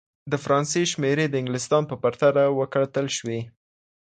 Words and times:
د 0.31 0.33
فرانسې 0.43 0.81
شمېرې 0.91 1.25
د 1.29 1.35
انګلستان 1.41 1.83
په 1.87 1.95
پرتله 2.03 2.43
وکتل 2.59 3.05
سوې. 3.17 3.39